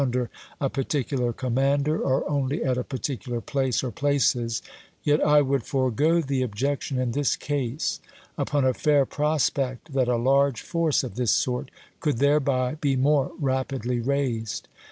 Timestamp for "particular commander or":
0.67-2.27